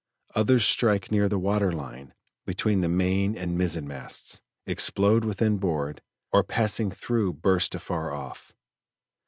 Others 0.33 0.65
strike 0.65 1.11
near 1.11 1.29
the 1.29 1.37
water 1.37 1.71
line 1.71 2.15
between 2.47 2.81
the 2.81 2.89
main 2.89 3.37
and 3.37 3.55
mizzen 3.55 3.85
masts, 3.87 4.41
explode 4.65 5.23
within 5.23 5.57
board, 5.57 6.01
or 6.31 6.43
passing 6.43 6.89
through 6.89 7.33
burst 7.33 7.75
afar 7.75 8.11
off. 8.11 8.51